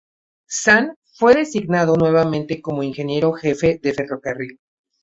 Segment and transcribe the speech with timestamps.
[0.49, 4.59] Zhan fue designado nuevamente como ingeniero jefe del ferrocarril.